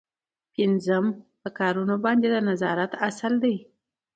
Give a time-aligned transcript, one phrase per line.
[0.53, 1.05] پنځم
[1.41, 3.55] په کارونو باندې د نظارت اصل دی.